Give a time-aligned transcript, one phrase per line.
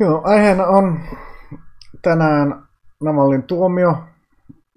[0.00, 1.00] Joo, aiheena on
[2.02, 2.62] tänään
[3.02, 4.04] Navalin tuomio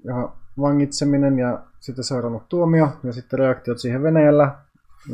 [0.03, 0.29] ja
[0.61, 4.55] vangitseminen ja sitä seurannut tuomio ja sitten reaktiot siihen Venäjällä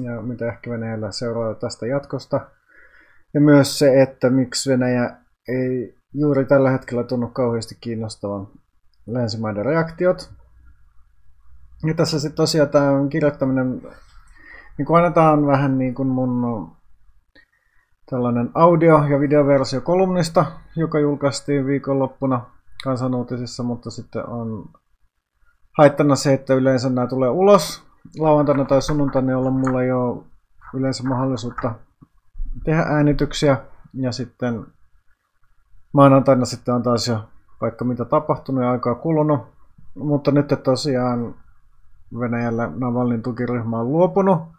[0.01, 2.41] ja mitä ehkä Venäjällä seuraa tästä jatkosta.
[3.33, 8.47] Ja myös se, että miksi Venäjä ei juuri tällä hetkellä tunnu kauheasti kiinnostavan
[9.07, 10.33] länsimaiden reaktiot.
[11.83, 13.81] Ja tässä sitten tosiaan tämä kirjoittaminen,
[14.77, 16.75] niin kuin annetaan vähän niin kuin mun
[18.09, 22.41] tällainen audio- ja videoversio kolumnista, joka julkaistiin viikonloppuna
[22.83, 24.69] kansanuutisissa, mutta sitten on
[25.77, 27.83] haittana se, että yleensä nämä tulee ulos
[28.19, 30.23] lauantaina tai sunnuntaina, jolloin mulla ei ole
[30.73, 31.75] yleensä mahdollisuutta
[32.63, 33.57] tehdä äänityksiä.
[33.93, 34.65] Ja sitten
[35.93, 37.19] maanantaina sitten on taas jo
[37.61, 39.39] vaikka mitä tapahtunut ja aikaa kulunut.
[39.95, 41.35] Mutta nyt tosiaan
[42.19, 44.54] Venäjällä Navalnin tukiryhmä on luopunut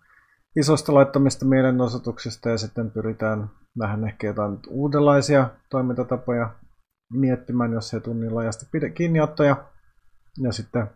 [0.57, 6.55] isosta laittamista mielenosoituksista ja sitten pyritään vähän ehkä jotain uudenlaisia toimintatapoja
[7.13, 9.57] miettimään, jos ei tunnin laajasti kiinniottoja.
[10.43, 10.87] Ja sitten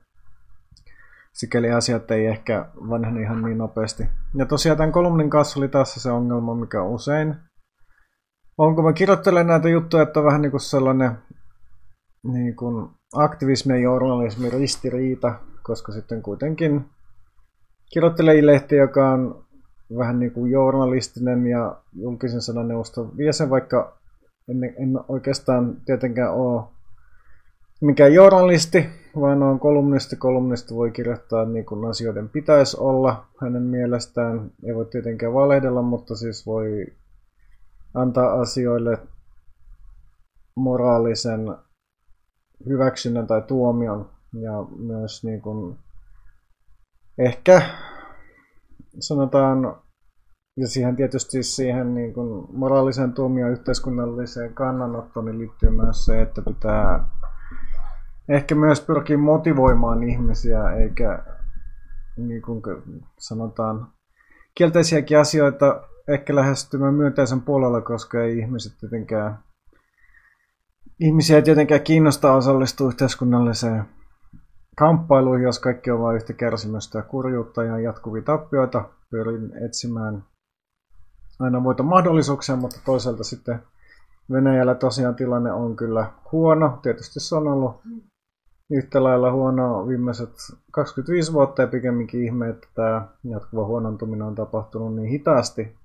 [1.32, 4.08] sikäli asiat ei ehkä vanhene ihan niin nopeasti.
[4.34, 7.36] Ja tosiaan tämän kolumnin kanssa oli tässä se ongelma, mikä usein
[8.58, 11.18] on, kun mä kirjoittelen näitä juttuja, että on vähän niin kuin sellainen
[12.32, 16.84] niin kuin aktivismi ja journalismi ristiriita, koska sitten kuitenkin
[17.92, 19.46] kirjoittelee lehti, joka on
[19.98, 23.96] vähän niin kuin journalistinen ja julkisen sananeuvoston jäsen, vaikka
[24.48, 26.62] en, en oikeastaan tietenkään ole
[27.80, 28.88] mikään journalisti,
[29.20, 30.16] vaan on kolumnisti.
[30.16, 34.50] Kolumnisti voi kirjoittaa niin kuin asioiden pitäisi olla hänen mielestään.
[34.64, 36.86] Ei voi tietenkään valehdella, mutta siis voi
[37.94, 38.98] antaa asioille
[40.56, 41.40] moraalisen
[42.68, 45.76] hyväksynnän tai tuomion ja myös niin kuin
[47.18, 47.62] ehkä
[48.98, 49.76] sanotaan,
[50.56, 56.42] ja siihen tietysti siihen niin kuin moraaliseen tuomioon yhteiskunnalliseen kannanottoon niin liittyy myös se, että
[56.42, 57.08] pitää
[58.28, 61.24] ehkä myös pyrkiä motivoimaan ihmisiä, eikä
[62.16, 62.62] niin kuin
[63.18, 63.88] sanotaan
[64.54, 69.38] kielteisiäkin asioita ehkä lähestymään myönteisen puolella, koska ei ihmiset tietenkään
[71.00, 73.84] ihmisiä ei tietenkään kiinnosta osallistua yhteiskunnalliseen
[74.80, 78.84] kamppailuihin, jos kaikki on vain yhtä kärsimystä ja kurjuutta ja jatkuvia tappioita.
[79.10, 80.24] Pyrin etsimään
[81.40, 83.62] aina muita mahdollisuuksia, mutta toisaalta sitten
[84.32, 86.78] Venäjällä tosiaan tilanne on kyllä huono.
[86.82, 87.80] Tietysti se on ollut
[88.70, 90.30] yhtä lailla huono viimeiset
[90.72, 95.76] 25 vuotta ja pikemminkin ihme, että tämä jatkuva huonontuminen on tapahtunut niin hitaasti,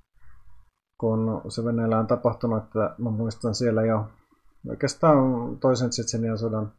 [1.00, 4.07] kun se Venäjällä on tapahtunut, että mä muistan siellä jo
[4.69, 5.17] oikeastaan
[5.59, 6.72] toisen Tsetsenian sodan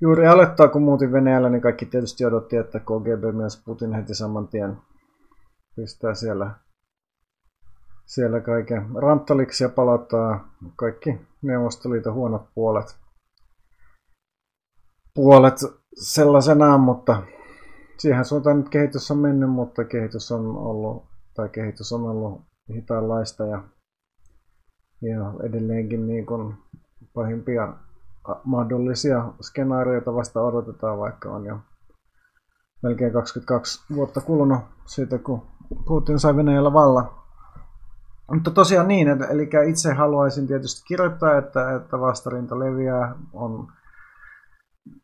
[0.00, 4.48] juuri aloittaa, kun muutin Venäjällä, niin kaikki tietysti odotti, että KGB myös Putin heti saman
[4.48, 4.76] tien
[5.76, 6.50] pistää siellä,
[8.04, 12.96] siellä kaiken ranttaliksi ja palauttaa kaikki Neuvostoliiton huonot puolet,
[15.14, 15.54] puolet
[15.94, 17.22] sellaisenaan, mutta
[17.98, 21.04] siihen suuntaan nyt kehitys on mennyt, mutta kehitys on ollut,
[21.34, 22.42] tai kehitys on ollut
[22.74, 23.64] hitaanlaista ja,
[25.02, 26.54] ja edelleenkin niin kuin
[27.14, 27.74] pahimpia
[28.44, 31.58] mahdollisia skenaarioita vasta odotetaan, vaikka on jo
[32.82, 35.42] melkein 22 vuotta kulunut siitä, kun
[35.86, 37.24] Putin sai Venäjällä valla.
[38.32, 43.68] Mutta tosiaan niin, että, eli itse haluaisin tietysti kirjoittaa, että, että vastarinta leviää, on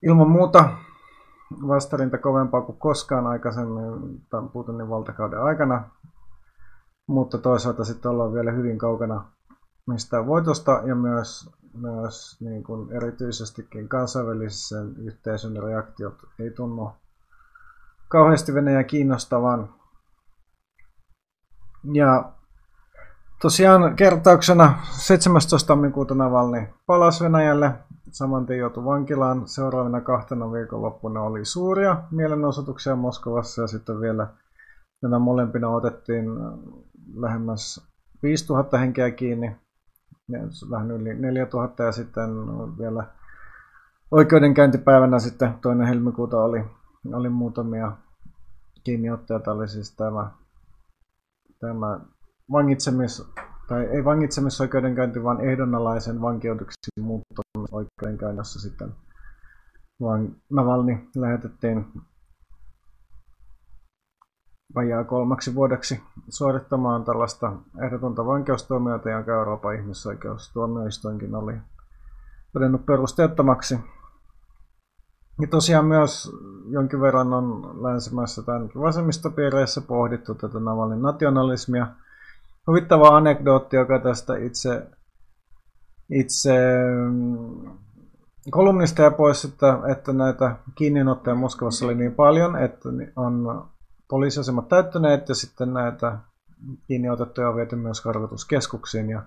[0.03, 0.69] ilman muuta
[1.69, 5.85] vastarinta kovempaa kuin koskaan aikaisemmin tämän Putinin valtakauden aikana,
[7.07, 9.25] mutta toisaalta sitten ollaan vielä hyvin kaukana
[9.87, 16.91] mistä voitosta ja myös myös niin kuin erityisestikin kansainvälisen yhteisön reaktiot ei tunnu
[18.09, 19.75] kauheasti Venäjä kiinnostavan.
[21.93, 22.33] Ja
[23.43, 25.67] tosiaan kertauksena 17.
[25.67, 27.73] tammikuuta Navalny palasi Venäjälle.
[28.11, 29.49] Saman tien joutui vankilaan.
[29.49, 34.27] Seuraavina kahtena viikonloppuna oli suuria mielenosoituksia Moskovassa ja sitten vielä
[35.03, 36.25] nämä molempina otettiin
[37.15, 37.89] lähemmäs
[38.23, 39.57] 5000 henkeä kiinni
[40.71, 42.31] vähän yli 4000 ja sitten
[42.79, 43.05] vielä
[44.11, 46.65] oikeudenkäyntipäivänä sitten toinen helmikuuta oli,
[47.13, 47.93] oli muutamia
[48.85, 49.41] kiinniottoja.
[49.41, 50.31] Tämä oli siis tämä,
[51.61, 52.01] tämä
[52.53, 53.29] vangitsemis,
[53.69, 58.95] tai ei vangitsemisoikeudenkäynti, vaan ehdonalaisen vankeudeksi muuttamisoikeudenkäynnissä sitten
[60.03, 61.87] vaan Navalni lähetettiin
[64.75, 67.53] vajaa kolmaksi vuodeksi suorittamaan tällaista
[67.85, 71.55] ehdotonta vankeustuomiota, jonka Euroopan ihmisoikeustuomioistuinkin oli
[72.53, 73.79] todennut perusteettomaksi.
[75.41, 76.33] Ja tosiaan myös
[76.69, 81.87] jonkin verran on länsimaissa tai vasemmistopiireissä pohdittu tätä Navalin nationalismia.
[82.67, 84.87] Huvittava anekdootti, joka tästä itse
[86.11, 86.53] itse
[87.11, 87.71] mm,
[88.51, 93.65] kolumnisteja pois, että, että näitä kiinniinottoja Moskovassa oli niin paljon, että on
[94.13, 96.19] poliisiasemat täyttäneet ja sitten näitä
[96.87, 99.11] kiinniotettuja on viety myös karkotuskeskuksiin.
[99.11, 99.23] Ja,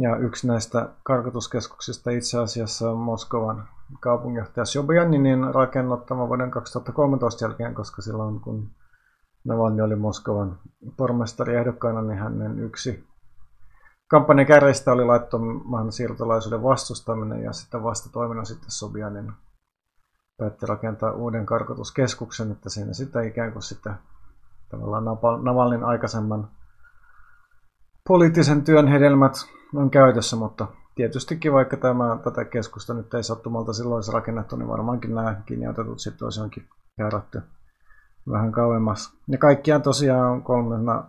[0.00, 3.68] ja yksi näistä karkotuskeskuksista itse asiassa on Moskovan
[4.00, 8.70] kaupunginjohtaja Sobjaninin rakennuttama vuoden 2013 jälkeen, koska silloin kun
[9.44, 10.58] Navalny oli Moskovan
[10.96, 13.04] pormestari ehdokkaana, niin hänen yksi
[14.08, 19.32] kampanjan kärjestä oli laittoman siirtolaisuuden vastustaminen ja sitten vasta toimena sitten Sobjanin
[20.38, 23.94] päätti rakentaa uuden karkotuskeskuksen, että siinä sitten ikään kuin sitten
[24.68, 25.04] tavallaan
[25.42, 26.48] Navalnin aikaisemman
[28.08, 29.32] poliittisen työn hedelmät
[29.74, 34.68] on käytössä, mutta tietystikin vaikka tämä, tätä keskusta nyt ei sattumalta silloin olisi rakennettu, niin
[34.68, 37.42] varmaankin nämä kiinniotetut sitten olisi jonkin käärätty
[38.30, 39.18] vähän kauemmas.
[39.28, 41.04] Ja kaikkiaan tosiaan kolmena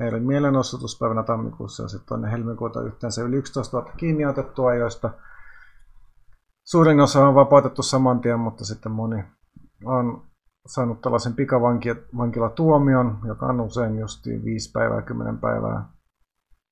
[0.00, 5.10] eilen mielenosoituspäivänä tammikuussa ja sitten tuonne helmikuuta yhteensä yli 11 000 kiinniotettua, joista
[6.66, 9.24] suurin osa on vapautettu saman tien, mutta sitten moni
[9.84, 10.22] on
[10.66, 15.88] saanut tällaisen pikavankilatuomion, joka on usein justiin 5 päivää, 10 päivää,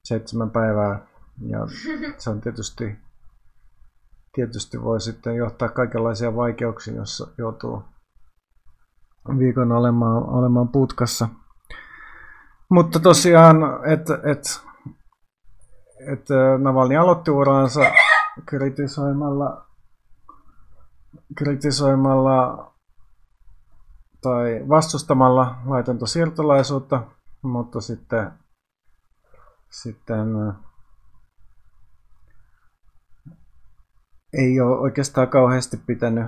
[0.05, 1.07] 7 päivää.
[1.49, 1.59] Ja
[2.19, 2.97] se on tietysti,
[4.35, 7.83] tietysti voi sitten johtaa kaikenlaisia vaikeuksia, jos joutuu
[9.39, 11.29] viikon olemaan, olemaan putkassa.
[12.71, 13.57] Mutta tosiaan,
[13.87, 14.63] että et,
[16.13, 17.81] et Navalny aloitti uransa
[18.47, 19.67] kritisoimalla,
[21.35, 22.73] kritisoimalla
[24.21, 27.03] tai vastustamalla laitonta siirtolaisuutta,
[27.43, 28.33] mutta sitten,
[29.71, 30.29] sitten
[34.33, 36.27] ei ole oikeastaan kauheasti pitänyt.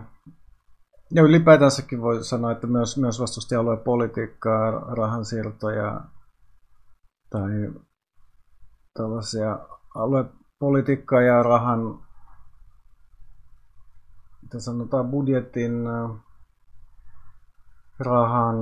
[1.11, 6.01] Ja ylipäätänsäkin voi sanoa, että myös, myös vastusti aluepolitiikkaa, rahansiirtoja
[7.31, 7.51] tai
[8.95, 9.59] tällaisia
[9.95, 12.06] aluepolitiikkaa ja rahan,
[14.47, 15.85] mitä sanotaan, budjetin
[17.99, 18.57] rahan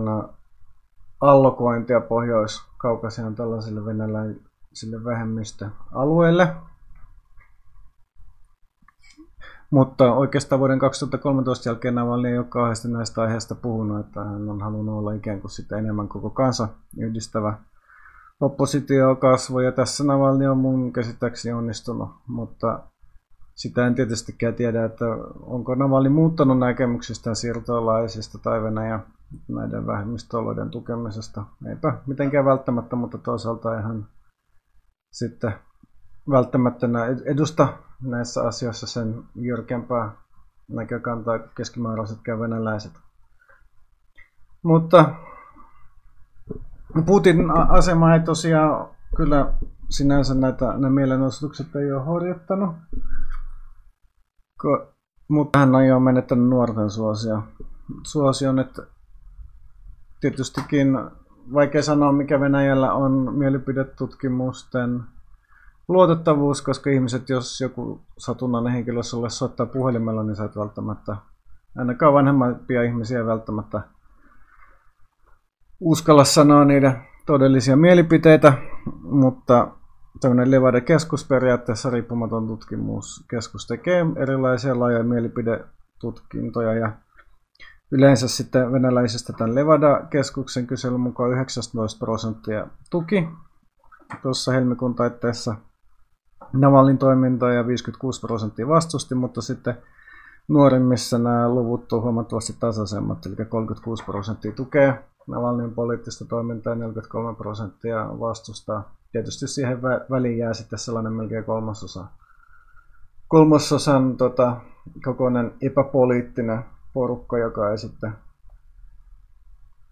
[1.20, 6.56] allokointia Pohjois-Kaukasian tällaisille venäläisille vähemmistöalueille.
[9.70, 14.60] Mutta oikeastaan vuoden 2013 jälkeen Navalny ei ole kauheasti näistä aiheista puhunut, että hän on
[14.60, 17.58] halunnut olla ikään kuin sitä enemmän koko kansa yhdistävä
[18.40, 22.82] oppositio kasvo, ja tässä Navalny on mun käsittääkseni onnistunut, mutta
[23.55, 25.05] sitä en tietystikään tiedä, että
[25.41, 29.01] onko Navalny muuttanut näkemyksistä siirtolaisista tai Venäjä
[29.49, 31.45] näiden vähemmistöoloiden tukemisesta.
[31.69, 34.06] Eipä mitenkään välttämättä, mutta toisaalta ihan
[35.11, 35.55] sitten
[36.31, 36.87] välttämättä
[37.25, 37.69] edusta
[38.03, 40.12] näissä asioissa sen jyrkempää
[40.69, 42.93] näkökantaa keskimääräisetkään venäläiset.
[44.62, 45.15] Mutta
[47.06, 49.55] Putin asema ei tosiaan kyllä
[49.91, 52.77] sinänsä näitä nämä mielenosoitukset ei ole horjuttanut,
[55.28, 57.43] mutta hän on jo menettänyt nuorten suosia.
[58.02, 58.82] suosion, että
[60.20, 60.99] tietystikin
[61.52, 65.02] vaikea sanoa, mikä Venäjällä on mielipidetutkimusten
[65.88, 71.17] luotettavuus, koska ihmiset, jos joku satunnainen henkilö sulle soittaa puhelimella, niin sä et välttämättä,
[71.76, 73.81] ainakaan vanhempia ihmisiä välttämättä
[75.81, 78.52] uskalla sanoa niiden todellisia mielipiteitä,
[79.02, 79.69] mutta
[80.20, 86.93] tämmöinen Levade keskusperiaatteessa riippumaton tutkimuskeskus tekee erilaisia laajoja mielipidetutkintoja ja
[87.91, 93.29] yleensä sitten venäläisistä tämän Levada-keskuksen kyselyn mukaan 19 prosenttia tuki
[94.22, 95.55] tuossa helmikuun taitteessa
[96.53, 99.79] Navalin toimintaa ja 56 prosenttia vastusti, mutta sitten
[100.48, 107.36] nuorimmissa nämä luvut ovat huomattavasti tasaisemmat, eli 36 prosenttia tukee Navalnin poliittista toimintaa ja 43
[107.36, 108.94] prosenttia vastustaa.
[109.15, 112.05] Tietysti siihen väliin jää sitten sellainen melkein kolmasosa.
[113.29, 114.56] Kolmasosan tota,
[115.05, 118.13] kokoinen epäpoliittinen porukka, joka ei sitten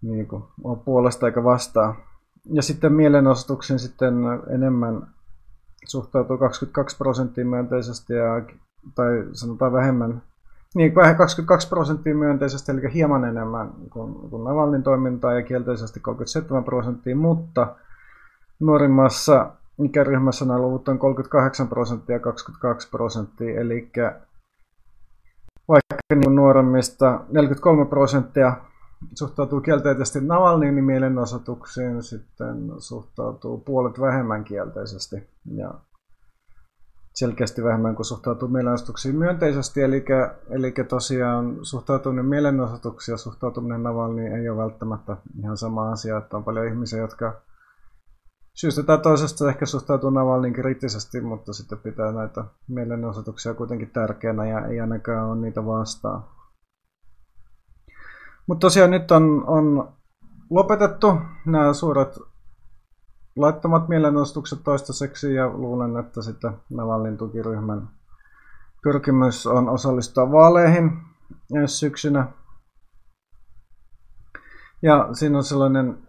[0.01, 1.95] niin kuin, ole puolesta eikä vastaa.
[2.53, 4.13] Ja sitten mielenosoituksiin sitten
[4.53, 5.07] enemmän
[5.85, 8.41] suhtautuu 22 prosenttia myönteisesti ja,
[8.95, 10.21] tai sanotaan vähemmän,
[10.75, 17.15] niin 22 prosenttia myönteisesti, eli hieman enemmän kuin, kuin Navalnin toimintaa ja kielteisesti 37 prosenttia,
[17.15, 17.75] mutta
[18.65, 19.51] nuorimmassa
[19.83, 23.91] ikäryhmässä nämä luvut on 38 prosenttia ja 22 prosenttia, eli
[25.67, 28.57] vaikka niin nuoremmista 43 prosenttia
[29.15, 35.15] suhtautuu kielteisesti Navalnin mielenosoituksiin, sitten suhtautuu puolet vähemmän kielteisesti
[35.55, 35.73] ja
[37.13, 40.05] selkeästi vähemmän kuin suhtautuu mielenosoituksiin myönteisesti, eli,
[40.49, 46.43] eli tosiaan suhtautuminen mielenosoituksiin ja suhtautuminen Navalniin ei ole välttämättä ihan sama asia, että on
[46.43, 47.41] paljon ihmisiä, jotka
[48.55, 54.65] syystä tai toisesta ehkä suhtautuu Navalnin kriittisesti, mutta sitten pitää näitä mielenosoituksia kuitenkin tärkeänä ja
[54.65, 56.23] ei ainakaan ole niitä vastaan.
[58.47, 59.93] Mutta tosiaan nyt on, on
[60.49, 62.19] lopetettu nämä suuret
[63.35, 67.89] laittomat mielenosoitukset toistaiseksi ja luulen, että sitten Navalnin tukiryhmän
[68.83, 70.91] pyrkimys on osallistua vaaleihin
[71.55, 72.27] ensi syksynä.
[74.81, 76.07] Ja siinä on sellainen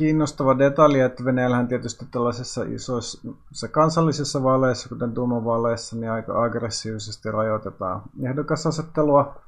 [0.00, 8.02] kiinnostava detalji, että Venäjällähän tietysti tällaisissa isoissa kansallisissa vaaleissa, kuten Duuma-vaaleissa, niin aika aggressiivisesti rajoitetaan
[8.22, 9.40] ehdokasasettelua.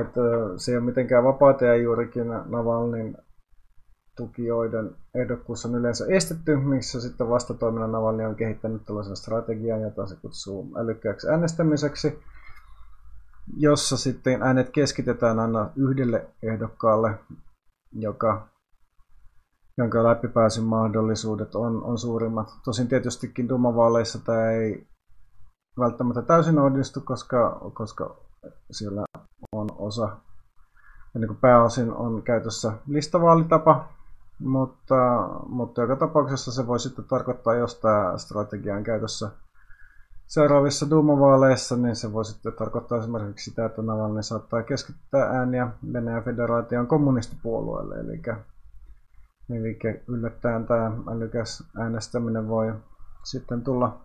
[0.00, 0.20] Että
[0.56, 3.16] se ei ole mitenkään vapaata ja juurikin Navalnin
[4.16, 10.16] tukijoiden ehdokkuus on yleensä estetty, missä sitten vastatoimena Navalny on kehittänyt tällaisen strategian, jota se
[10.16, 12.18] kutsuu älykkääksi äänestämiseksi,
[13.56, 17.18] jossa sitten äänet keskitetään aina yhdelle ehdokkaalle,
[17.92, 18.48] joka,
[19.78, 22.48] jonka läpipääsyn mahdollisuudet on, on suurimmat.
[22.64, 24.86] Tosin tietystikin Duma-vaaleissa tämä ei
[25.78, 28.16] välttämättä täysin onnistu, koska, koska
[28.70, 29.04] siellä
[29.52, 30.16] on osa,
[31.14, 33.88] niin kuin pääosin on käytössä listavaalitapa,
[34.38, 39.30] mutta, mutta joka tapauksessa se voi sitten tarkoittaa, jos tämä strategia on käytössä
[40.26, 46.24] seuraavissa Duma-vaaleissa, niin se voi sitten tarkoittaa esimerkiksi sitä, että Navalny saattaa keskittää ääniä Venäjän
[46.24, 47.94] federaation kommunistipuolueelle.
[47.94, 48.22] Eli,
[49.50, 52.74] eli yllättäen tämä älykäs äänestäminen voi
[53.24, 54.00] sitten tulla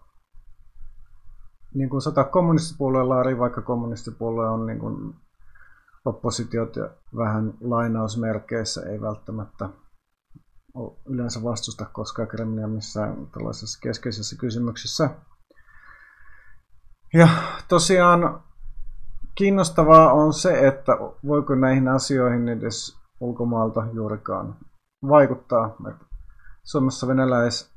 [1.74, 5.16] niin kuin sata kommunistipuolueen laari, vaikka kommunistipuolue on niin kuin
[6.06, 9.70] oppositiot ja vähän lainausmerkeissä, ei välttämättä
[11.06, 15.10] yleensä vastusta koskaan Kremlia missään tällaisessa keskeisessä kysymyksissä.
[17.14, 17.28] Ja
[17.68, 18.44] tosiaan
[19.36, 20.92] kiinnostavaa on se, että
[21.28, 24.56] voiko näihin asioihin edes ulkomaalta juurikaan
[25.10, 25.76] vaikuttaa.
[26.64, 27.72] Suomessa venäläis,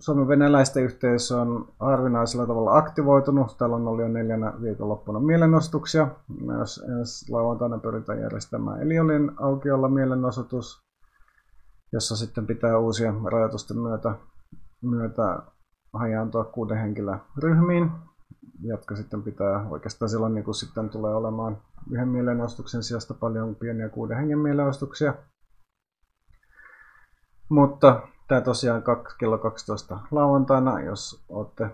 [0.00, 3.58] Suomen venäläisten yhteisö on harvinaisella tavalla aktivoitunut.
[3.58, 6.08] Täällä on ollut jo neljänä viikonloppuna mielenostuksia.
[6.40, 10.88] Myös ensi lauantaina pyritään järjestämään Eliolin aukiolla mielenosoitus
[11.92, 14.14] jossa sitten pitää uusia rajoitusten myötä,
[14.82, 15.42] myötä
[15.92, 17.90] hajaantua kuuden henkilön ryhmiin,
[18.60, 21.58] jotka sitten pitää oikeastaan silloin niin kun sitten tulee olemaan
[21.90, 25.14] yhden mielenostuksen sijasta paljon pieniä kuuden hengen mielenostuksia.
[27.48, 28.82] Mutta tämä tosiaan
[29.18, 31.70] kello 12 lauantaina, jos olette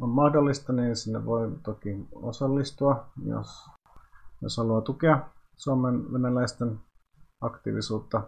[0.00, 3.70] on mahdollista, niin sinne voi toki osallistua, jos,
[4.42, 6.80] jos haluaa tukea Suomen venäläisten
[7.40, 8.22] aktiivisuutta.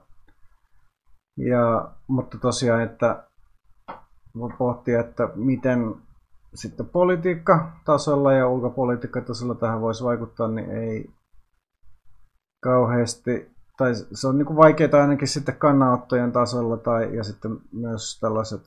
[1.37, 3.25] Ja, mutta tosiaan, että
[4.39, 5.95] voi pohtia, että miten
[6.55, 11.11] sitten politiikkatasolla ja ulkopolitiikkatasolla tähän voisi vaikuttaa, niin ei
[12.63, 18.63] kauheasti, tai se on niin vaikeaa ainakin sitten kannanottojen tasolla, tai, ja sitten myös tällaiset,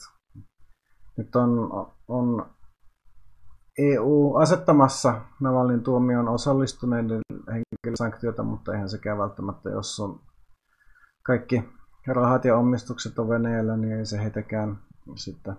[1.17, 1.69] nyt on,
[2.07, 2.45] on
[3.77, 10.19] EU asettamassa Navalin tuomion osallistuneiden henkilösanktiota, mutta eihän sekään välttämättä, jos on
[11.23, 11.63] kaikki
[12.07, 14.77] rahat ja omistukset on Venäjällä, niin ei se heitäkään
[15.15, 15.55] sitten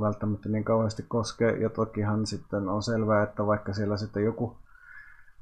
[0.00, 1.50] välttämättä niin kauheasti koske.
[1.50, 4.56] Ja tokihan sitten on selvää, että vaikka siellä sitten joku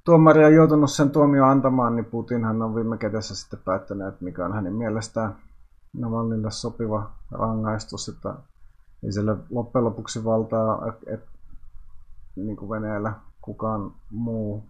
[0.07, 4.45] tuomari on joutunut sen tuomio antamaan, niin Putinhan on viime kädessä sitten päättänyt, että mikä
[4.45, 5.37] on hänen mielestään
[5.93, 8.35] Navalnille sopiva rangaistus, että
[9.05, 11.31] ei siellä loppujen lopuksi valtaa, että
[12.37, 14.65] niin kuin Venäjällä kukaan muu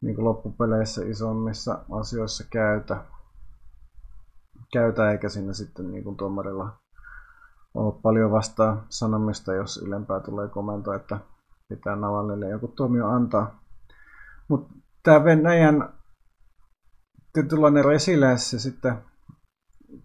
[0.00, 3.04] niin kuin loppupeleissä isommissa asioissa käytä
[4.72, 6.72] käytä, eikä sinne sitten niin kuin tuomarilla
[7.74, 11.20] ole paljon vastaa sanomista, jos ylempää tulee komento, että
[11.68, 13.59] pitää Navalnille joku tuomio antaa.
[14.50, 15.92] Mutta tämä Venäjän
[17.32, 18.94] tietynlainen resilienssi sitten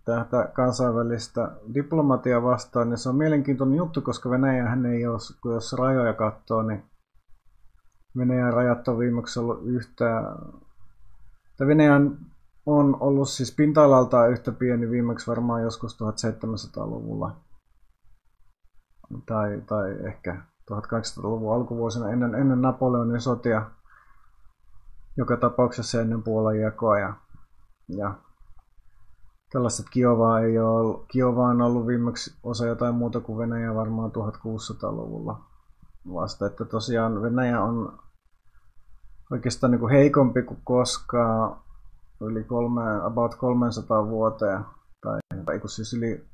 [0.05, 5.73] tätä kansainvälistä diplomatiaa vastaan, niin se on mielenkiintoinen juttu, koska Venäjähän ei ole, kun jos
[5.73, 6.83] rajoja katsoo, niin
[8.17, 10.05] Venäjän rajat on viimeksi ollut yhtä,
[11.67, 12.17] Venäjän
[12.65, 17.35] on ollut siis pinta-alaltaan yhtä pieni viimeksi varmaan joskus 1700-luvulla.
[19.25, 20.35] Tai, tai ehkä
[20.71, 23.71] 1800-luvun alkuvuosina ennen, ennen Napoleonin sotia.
[25.17, 27.00] Joka tapauksessa ennen Puolan jakoa.
[27.00, 27.13] Ja,
[27.88, 28.15] ja
[29.51, 35.41] tällaiset Kiovaa ei ole Kiova on ollut viimeksi osa jotain muuta kuin Venäjä varmaan 1600-luvulla
[36.13, 36.45] vasta.
[36.45, 38.00] Että tosiaan Venäjä on
[39.31, 41.57] oikeastaan niin kuin heikompi kuin koskaan
[42.22, 44.65] yli kolme, about 300 vuoteen,
[45.01, 46.25] tai, tai siis yli,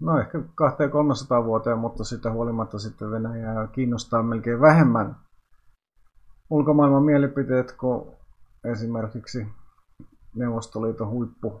[0.00, 5.16] no ehkä 200-300 vuoteen, mutta sitä huolimatta sitten Venäjää kiinnostaa melkein vähemmän
[6.50, 8.06] ulkomaailman mielipiteet kuin
[8.64, 9.46] esimerkiksi
[10.34, 11.60] Neuvostoliiton huippu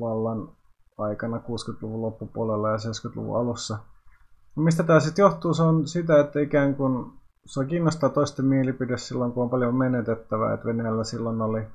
[0.00, 0.48] vallan
[0.98, 3.78] aikana 60-luvun loppupuolella ja 70-luvun alussa.
[4.56, 5.54] Mistä tämä sitten johtuu?
[5.54, 7.12] Se on sitä, että ikään kuin
[7.46, 10.54] se kiinnostaa toisten mielipide silloin, kun on paljon menetettävää.
[10.54, 11.66] Että Venäjällä silloin oli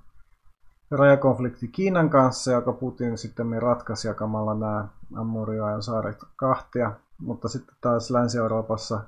[0.91, 6.93] rajakonflikti Kiinan kanssa, joka Putin sitten ratkaisi jakamalla nämä Amurioajan saaret kahtia.
[7.21, 9.01] Mutta sitten taas Länsi-Euroopassa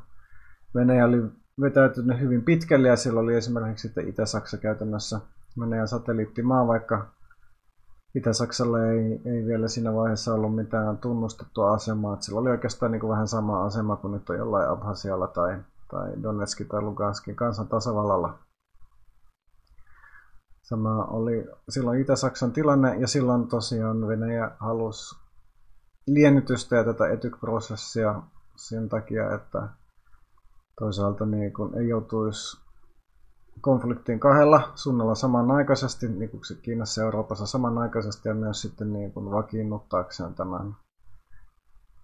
[0.76, 1.22] Venäjä oli
[1.62, 5.20] vetäytynyt hyvin pitkälle ja siellä oli esimerkiksi sitten Itä-Saksa käytännössä
[5.60, 7.08] Venäjän satelliittimaa, vaikka
[8.16, 12.14] Itä-Saksalle ei, ei vielä siinä vaiheessa ollut mitään tunnustettua asemaa.
[12.14, 15.58] Että sillä oli oikeastaan niin kuin vähän sama asema kuin nyt on jollain Abhasialla tai,
[15.92, 18.40] tai Donetskin tai Luganskin kansan tasavallalla.
[20.62, 25.16] Sama oli silloin Itä-Saksan tilanne ja silloin tosiaan Venäjä halusi
[26.08, 28.22] liennytystä ja tätä etyk-prosessia
[28.56, 29.68] sen takia, että
[30.80, 32.58] toisaalta niin kun ei joutuisi
[33.62, 39.32] konfliktiin kahdella suunnalla samanaikaisesti, niin kuin Kiinassa ja Euroopassa samanaikaisesti, ja myös sitten niin kuin
[39.32, 40.76] vakiinnuttaakseen tämän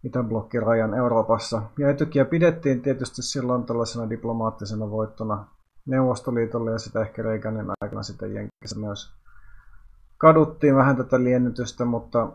[0.04, 0.62] Itäblokkin
[0.98, 1.62] Euroopassa.
[1.80, 5.46] Ja etykiä pidettiin tietysti silloin tällaisena diplomaattisena voittona
[5.86, 9.14] Neuvostoliitolle ja sitä ehkä Reaganin aikana sitten Jenkissä myös
[10.18, 12.32] kaduttiin vähän tätä liennytystä, mutta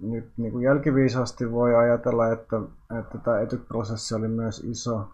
[0.00, 2.56] nyt niin kuin jälkiviisaasti voi ajatella, että,
[3.00, 5.08] että tämä etyk-prosessi oli myös iso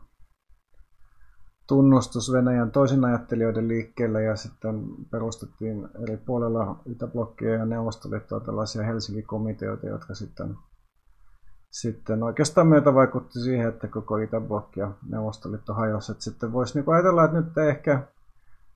[1.67, 9.87] tunnustus Venäjän toisin ajattelijoiden liikkeelle ja sitten perustettiin eri puolella Itäblokkia ja Neuvostoliittoa tällaisia Helsinki-komiteoita,
[9.87, 10.57] jotka sitten,
[11.71, 16.13] sitten oikeastaan myötä vaikutti siihen, että koko Itäblokki ja Neuvostoliitto hajosi.
[16.13, 18.03] Että sitten voisi niin ajatella, että nyt ehkä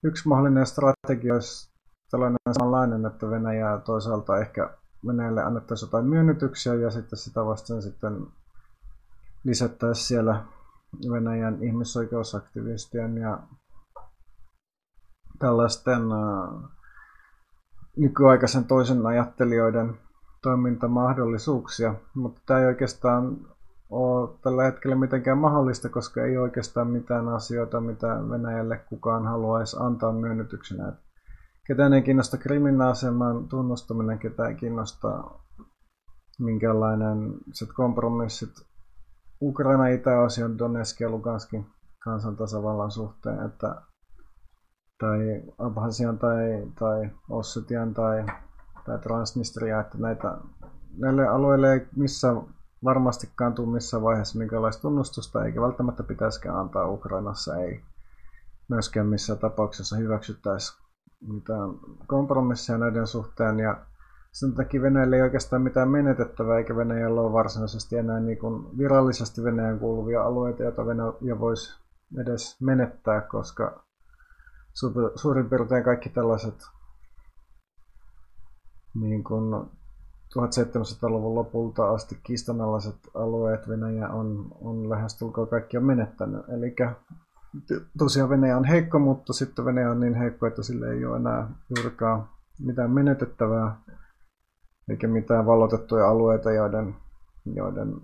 [0.03, 1.71] yksi mahdollinen strategia olisi
[2.11, 4.71] tällainen samanlainen, että Venäjää toisaalta ehkä
[5.07, 8.27] Venäjälle annettaisiin jotain myönnytyksiä ja sitten sitä vasten sitten
[9.45, 10.45] lisättäisiin siellä
[11.11, 13.39] Venäjän ihmisoikeusaktivistien ja
[15.39, 16.71] tällaisten äh,
[17.97, 19.95] nykyaikaisen toisen ajattelijoiden
[20.43, 23.39] toimintamahdollisuuksia, mutta tämä ei oikeastaan
[23.91, 30.13] ole tällä hetkellä mitenkään mahdollista, koska ei oikeastaan mitään asioita, mitä Venäjälle kukaan haluaisi antaa
[30.13, 30.93] myönnytyksenä.
[31.67, 35.25] Ketään ei kiinnosta kriminaaseman tunnustaminen, ketään ei kiinnosta
[36.39, 37.35] minkälainen
[37.75, 38.70] kompromissit
[39.43, 41.67] Ukraina itäosion Donetsk ja Luganskin
[41.99, 43.83] kansantasavallan suhteen, että
[44.99, 48.27] tai Abhasian tai, tai Ossetian tai,
[48.87, 50.37] tai Transnistria, että näitä,
[50.99, 52.35] näille alueille ei missä
[52.85, 57.83] varmastikaan tule missään vaiheessa minkälaista tunnustusta, eikä välttämättä pitäisikään antaa Ukrainassa, ei
[58.69, 60.79] myöskään missään tapauksessa hyväksyttäisi
[61.21, 61.71] mitään
[62.07, 63.61] kompromisseja näiden suhteen.
[63.61, 63.87] Ja
[64.33, 69.45] sen takia Venäjällä ei oikeastaan mitään menetettävää, eikä Venäjällä ole varsinaisesti enää niin kuin virallisesti
[69.45, 71.81] Venäjän kuuluvia alueita, joita Venäjä voisi
[72.19, 73.85] edes menettää, koska
[75.15, 76.55] suurin piirtein kaikki tällaiset
[78.95, 79.55] niin kuin
[80.31, 86.49] 1700-luvun lopulta asti kiistanalaiset alueet Venäjä on, on lähestulkoon kaikki on menettänyt.
[86.49, 86.77] Eli
[87.99, 91.49] tosiaan Venäjä on heikko, mutta sitten Venäjä on niin heikko, että sille ei ole enää
[91.77, 93.77] juurikaan mitään menetettävää
[94.91, 96.97] eikä mitään vallotettuja alueita, joiden,
[97.55, 98.01] joiden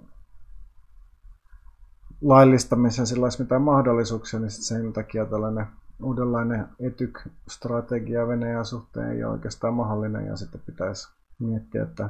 [2.22, 5.66] laillistamisen sillä olisi mitään mahdollisuuksia, niin sen takia tällainen
[6.03, 12.09] uudenlainen etyk-strategia Venäjän suhteen ei ole oikeastaan mahdollinen ja sitten pitäisi miettiä, että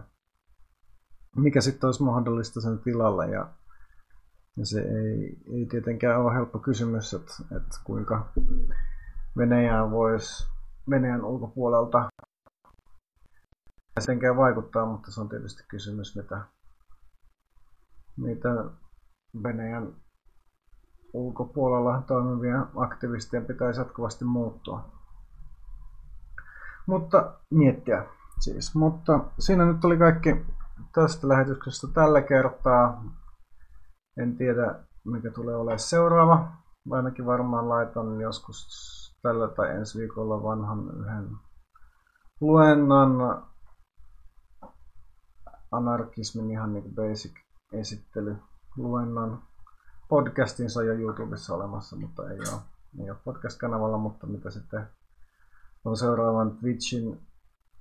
[1.37, 3.49] mikä sitten olisi mahdollista sen tilalle ja,
[4.57, 8.33] ja se ei, ei tietenkään ole helppo kysymys, että, että kuinka
[9.37, 10.49] Venäjää voisi
[10.91, 12.09] Venäjän ulkopuolelta
[14.01, 16.41] mitenkään vaikuttaa, mutta se on tietysti kysymys, mitä,
[18.17, 18.49] mitä
[19.43, 19.93] Venäjän
[21.13, 24.89] ulkopuolella toimivien aktivistien pitäisi jatkuvasti muuttua.
[26.87, 28.05] Mutta miettiä
[28.41, 28.75] siis.
[28.75, 30.47] Mutta siinä nyt oli kaikki
[30.95, 33.05] tästä lähetyksestä tällä kertaa.
[34.17, 36.53] En tiedä, mikä tulee olemaan seuraava.
[36.91, 38.67] Ainakin varmaan laitan joskus
[39.23, 41.29] tällä tai ensi viikolla vanhan yhden
[42.41, 43.47] luennan
[45.73, 47.33] anarkismin ihan niin basic
[47.73, 48.37] esittely
[48.77, 49.43] luennon.
[50.09, 52.61] Podcastinsa jo YouTubessa olemassa, mutta ei ole,
[53.03, 54.89] ei ole podcast-kanavalla, mutta mitä sitten
[55.85, 57.21] on seuraavan Twitchin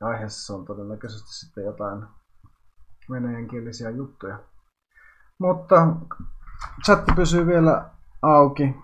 [0.02, 2.04] aiheessa on todennäköisesti sitten jotain
[3.12, 4.40] venäjänkielisiä juttuja.
[5.40, 5.88] Mutta
[6.86, 7.90] chatti pysyy vielä
[8.22, 8.76] auki.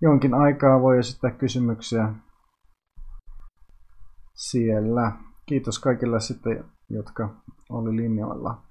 [0.00, 2.14] Jonkin aikaa voi esittää kysymyksiä
[4.34, 5.12] siellä.
[5.46, 7.34] Kiitos kaikille sitten, jotka
[7.68, 8.62] oli linjoilla.